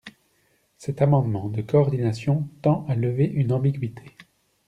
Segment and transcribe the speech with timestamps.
[0.79, 4.15] Cet amendement de coordination tend à lever une ambiguïté.